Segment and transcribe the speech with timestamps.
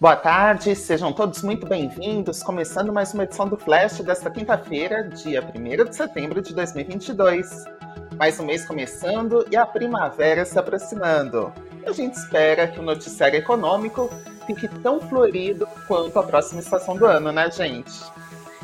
[0.00, 2.42] Boa tarde, sejam todos muito bem-vindos.
[2.42, 7.66] Começando mais uma edição do Flash desta quinta-feira, dia 1 de setembro de 2022.
[8.16, 11.52] Mais um mês começando e a primavera se aproximando.
[11.86, 14.08] A gente espera que o noticiário econômico
[14.46, 17.92] fique tão florido quanto a próxima estação do ano, né, gente?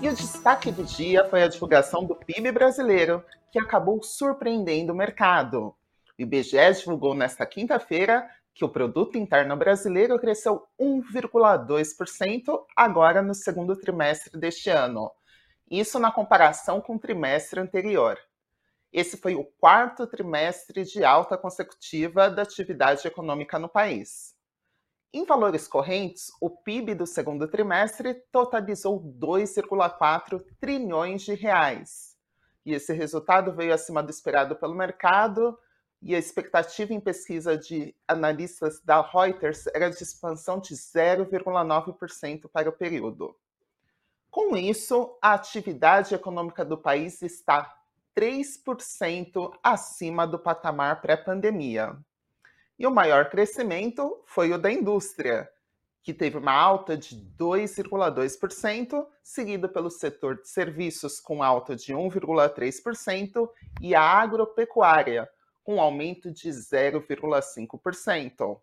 [0.00, 3.22] E o destaque do dia foi a divulgação do PIB brasileiro,
[3.52, 5.74] que acabou surpreendendo o mercado.
[6.18, 13.76] O IBGE divulgou nesta quinta-feira que o produto interno brasileiro cresceu 1,2% agora no segundo
[13.76, 15.12] trimestre deste ano.
[15.70, 18.18] Isso na comparação com o trimestre anterior.
[18.92, 24.34] Esse foi o quarto trimestre de alta consecutiva da atividade econômica no país.
[25.12, 32.16] Em valores correntes, o PIB do segundo trimestre totalizou 2,4 trilhões de reais.
[32.66, 35.56] E esse resultado veio acima do esperado pelo mercado,
[36.00, 42.68] e a expectativa em pesquisa de analistas da Reuters era de expansão de 0,9% para
[42.68, 43.36] o período.
[44.30, 47.74] Com isso, a atividade econômica do país está
[48.16, 51.96] 3% acima do patamar pré-pandemia.
[52.78, 55.50] E o maior crescimento foi o da indústria,
[56.02, 63.48] que teve uma alta de 2,2%, seguido pelo setor de serviços com alta de 1,3%
[63.80, 65.28] e a agropecuária,
[65.68, 68.58] com aumento de 0,5%.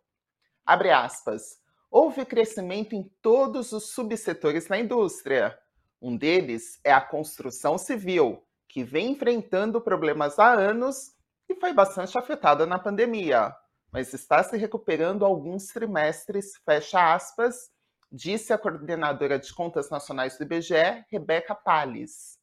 [0.65, 1.61] Abre aspas.
[1.91, 5.55] Houve crescimento em todos os subsetores da indústria.
[6.01, 11.13] Um deles é a construção civil, que vem enfrentando problemas há anos
[11.47, 13.55] e foi bastante afetada na pandemia,
[13.91, 17.69] mas está se recuperando alguns trimestres, fecha aspas,
[18.11, 22.34] disse a coordenadora de contas nacionais do IBGE, Rebeca Palles.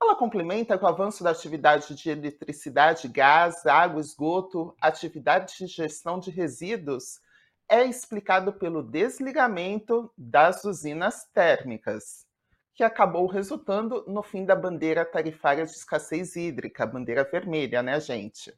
[0.00, 6.18] Ela complementa que o avanço da atividade de eletricidade, gás, água, esgoto, atividade de gestão
[6.18, 7.20] de resíduos
[7.68, 12.26] é explicado pelo desligamento das usinas térmicas,
[12.74, 17.98] que acabou resultando no fim da bandeira tarifária de escassez hídrica, a bandeira vermelha, né,
[17.98, 18.54] gente?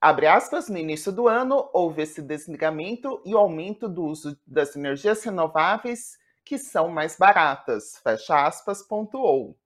[0.00, 4.74] Abre aspas, no início do ano houve esse desligamento e o aumento do uso das
[4.74, 9.56] energias renováveis que são mais baratas, fecha aspas, pontuou.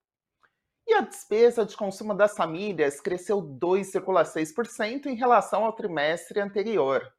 [0.87, 7.13] E a despesa de consumo das famílias cresceu 2,6% em relação ao trimestre anterior.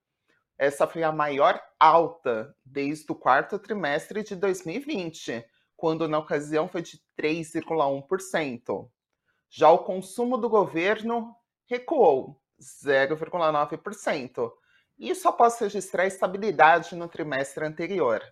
[0.57, 5.45] Essa foi a maior alta desde o quarto trimestre de 2020,
[5.77, 8.91] quando na ocasião foi de 3,1%.
[9.51, 11.37] Já o consumo do governo
[11.67, 14.51] recuou 0,9%,
[14.99, 18.23] isso após registrar estabilidade no trimestre anterior.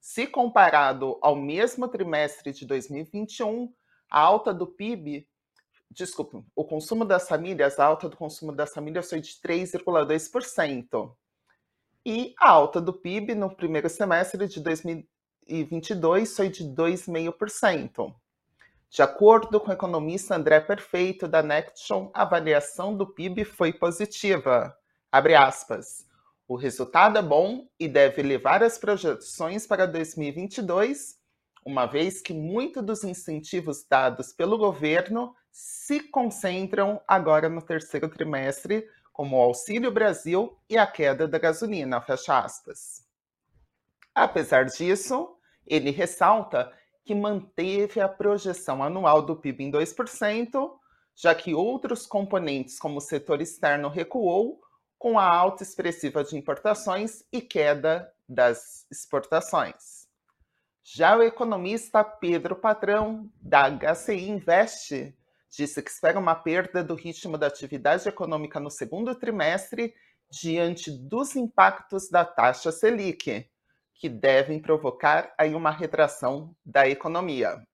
[0.00, 3.72] Se comparado ao mesmo trimestre de 2021,
[4.14, 5.26] a alta do PIB,
[5.90, 11.12] desculpa, o consumo das famílias, a alta do consumo das famílias foi de 3,2%.
[12.06, 18.14] E a alta do PIB no primeiro semestre de 2022 foi de 2,5%.
[18.88, 24.78] De acordo com o economista André Perfeito, da Nextion, a avaliação do PIB foi positiva.
[25.10, 26.06] Abre aspas.
[26.46, 31.23] O resultado é bom e deve levar as projeções para 2022
[31.64, 38.86] uma vez que muitos dos incentivos dados pelo governo se concentram agora no terceiro trimestre,
[39.12, 43.06] como o Auxílio Brasil e a queda da gasolina, fecha aspas.
[44.14, 45.36] Apesar disso,
[45.66, 46.72] ele ressalta
[47.04, 50.72] que manteve a projeção anual do PIB em 2%,
[51.14, 54.60] já que outros componentes, como o setor externo, recuou
[54.98, 60.03] com a alta expressiva de importações e queda das exportações.
[60.86, 65.16] Já o economista Pedro Patrão, da HCI Invest,
[65.48, 69.94] disse que espera uma perda do ritmo da atividade econômica no segundo trimestre
[70.30, 73.50] diante dos impactos da taxa Selic,
[73.94, 77.66] que devem provocar aí uma retração da economia.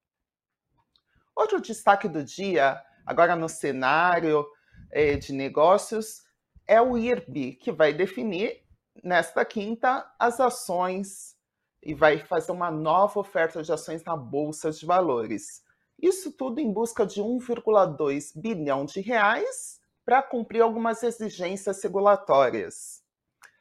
[1.35, 4.47] Outro destaque do dia, agora no cenário
[4.93, 6.23] eh, de negócios,
[6.65, 8.63] é o IRB, que vai definir
[9.03, 11.40] nesta quinta as ações
[11.83, 15.63] e vai fazer uma nova oferta de ações na Bolsa de Valores.
[16.01, 23.03] Isso tudo em busca de 1,2 bilhão de reais para cumprir algumas exigências regulatórias.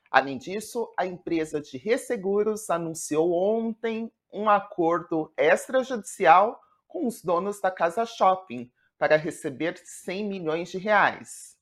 [0.09, 7.69] Além disso, a empresa de resseguros anunciou ontem um acordo extrajudicial com os donos da
[7.69, 11.57] Casa Shopping para receber 100 milhões de reais.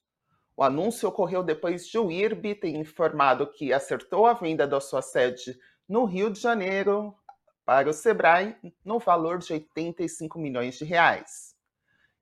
[0.55, 5.01] O anúncio ocorreu depois de o IRB ter informado que acertou a venda da sua
[5.01, 7.15] sede no Rio de Janeiro
[7.65, 11.55] para o Sebrae no valor de 85 milhões de reais.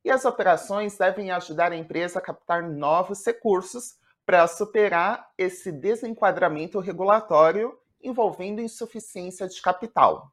[0.04, 3.96] E as operações devem ajudar a empresa a captar novos recursos
[4.26, 10.32] para superar esse desenquadramento regulatório envolvendo insuficiência de capital.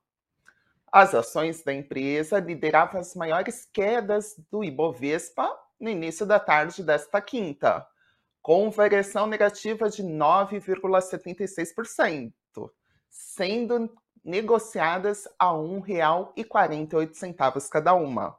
[0.90, 5.50] As ações da empresa lideravam as maiores quedas do Ibovespa
[5.80, 7.86] no início da tarde desta quinta,
[8.42, 12.32] com variação negativa de 9,76%,
[13.12, 13.94] sendo
[14.24, 15.58] negociadas a R$
[16.34, 18.34] 1,48 cada uma.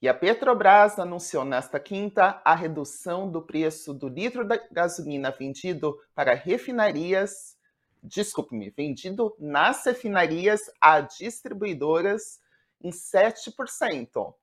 [0.00, 5.98] E a Petrobras anunciou nesta quinta a redução do preço do litro da gasolina vendido
[6.14, 7.58] para refinarias,
[8.02, 12.40] desculpe-me, vendido nas refinarias a distribuidoras
[12.82, 14.34] em 7%.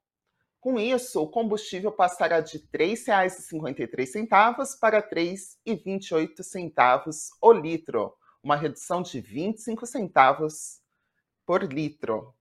[0.59, 5.07] Com isso, o combustível passará de R$ 3,53 para R$
[5.65, 10.81] 3,28 o litro, uma redução de 25 centavos
[11.45, 12.35] por litro.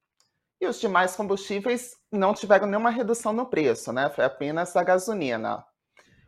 [0.60, 4.10] E os demais combustíveis não tiveram nenhuma redução no preço, né?
[4.10, 5.64] Foi apenas a gasolina,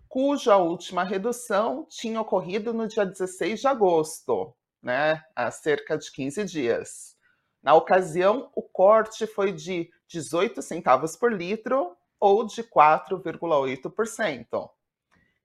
[0.08, 5.20] cuja última redução tinha ocorrido no dia 16 de agosto, né?
[5.34, 7.16] Há cerca de 15 dias.
[7.60, 14.70] Na ocasião, o corte foi de 18 centavos por litro ou de 4,8%.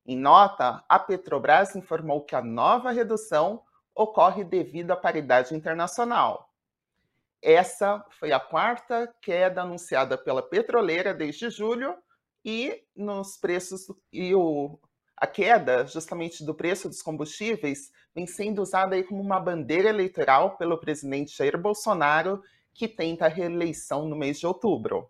[0.06, 3.64] Em nota, a Petrobras informou que a nova redução
[4.02, 6.50] ocorre devido à paridade internacional
[7.42, 11.96] essa foi a quarta queda anunciada pela petroleira desde julho
[12.44, 14.78] e nos preços e o,
[15.16, 20.58] a queda justamente do preço dos combustíveis vem sendo usada aí como uma bandeira eleitoral
[20.58, 22.44] pelo presidente Jair Bolsonaro,
[22.74, 25.10] que tenta a reeleição no mês de outubro.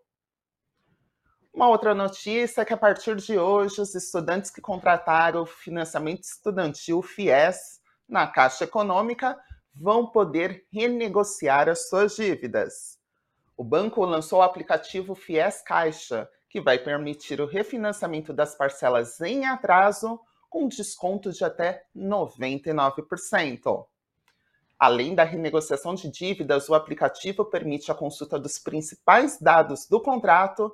[1.51, 6.23] Uma outra notícia é que a partir de hoje os estudantes que contrataram o financiamento
[6.23, 7.78] estudantil FIES
[8.09, 9.39] na Caixa Econômica
[9.73, 12.97] vão poder renegociar as suas dívidas.
[13.55, 19.45] O banco lançou o aplicativo Fies Caixa, que vai permitir o refinanciamento das parcelas em
[19.45, 20.19] atraso
[20.49, 23.85] com desconto de até 99%.
[24.79, 30.73] Além da renegociação de dívidas, o aplicativo permite a consulta dos principais dados do contrato,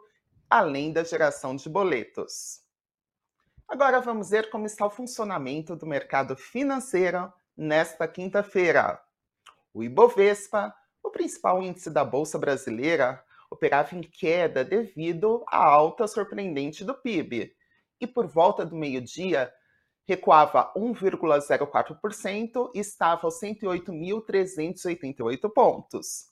[0.50, 2.65] além da geração de boletos.
[3.68, 9.02] Agora vamos ver como está o funcionamento do mercado financeiro nesta quinta-feira.
[9.74, 10.72] O Ibovespa,
[11.04, 17.56] o principal índice da Bolsa Brasileira, operava em queda devido à alta surpreendente do PIB
[18.00, 19.52] e, por volta do meio-dia,
[20.08, 26.28] recuava 1,04% e estava aos 108.388 pontos.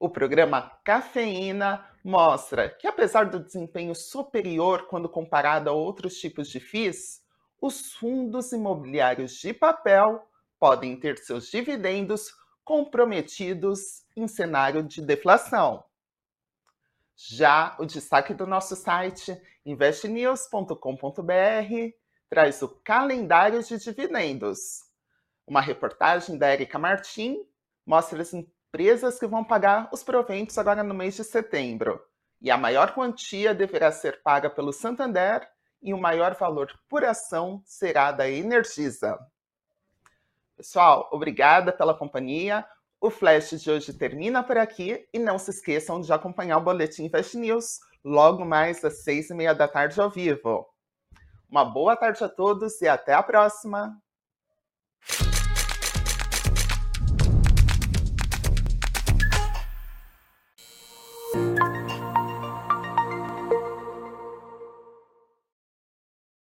[0.00, 6.58] O programa Cafeína mostra que, apesar do desempenho superior quando comparado a outros tipos de
[6.58, 7.22] FIIs,
[7.60, 10.26] os fundos imobiliários de papel
[10.58, 12.32] podem ter seus dividendos
[12.64, 15.84] comprometidos em cenário de deflação.
[17.16, 20.74] Já o destaque do nosso site investnews.com.br
[22.28, 24.80] traz o calendário de dividendos.
[25.46, 27.38] Uma reportagem da Erika Martim
[27.86, 32.04] mostra as empresas que vão pagar os proventos agora no mês de setembro.
[32.40, 35.48] E a maior quantia deverá ser paga pelo Santander
[35.80, 39.18] e o maior valor por ação será da Energisa.
[40.56, 42.64] Pessoal, obrigada pela companhia.
[42.98, 47.10] O Flash de hoje termina por aqui e não se esqueçam de acompanhar o Boletim
[47.10, 50.66] Fast News logo mais às seis e meia da tarde ao vivo.
[51.50, 54.00] Uma boa tarde a todos e até a próxima!